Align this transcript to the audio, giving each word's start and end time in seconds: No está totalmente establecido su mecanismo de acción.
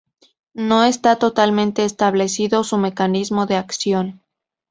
No 0.55 0.83
está 0.83 1.19
totalmente 1.19 1.85
establecido 1.85 2.63
su 2.63 2.79
mecanismo 2.79 3.45
de 3.45 3.57
acción. 3.57 4.23